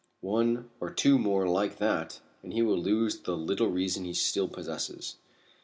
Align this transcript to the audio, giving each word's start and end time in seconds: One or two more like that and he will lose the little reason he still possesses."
One 0.25 0.67
or 0.79 0.89
two 0.91 1.19
more 1.19 1.47
like 1.47 1.77
that 1.77 2.21
and 2.41 2.51
he 2.53 2.63
will 2.63 2.79
lose 2.79 3.19
the 3.19 3.37
little 3.37 3.67
reason 3.69 4.03
he 4.03 4.15
still 4.15 4.47
possesses." 4.47 5.17